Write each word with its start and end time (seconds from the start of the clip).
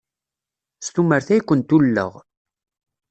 S 0.85 0.87
tumert 0.93 1.27
ay 1.33 1.41
kent-ulleɣ. 1.43 2.11